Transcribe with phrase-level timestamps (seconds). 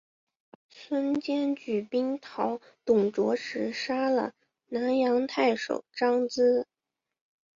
[0.67, 4.33] 孙坚举兵讨董卓时杀了
[4.65, 6.65] 南阳太守张咨。